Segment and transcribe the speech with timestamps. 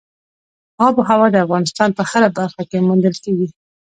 [0.85, 3.47] آب وهوا د افغانستان په هره برخه کې موندل کېږي.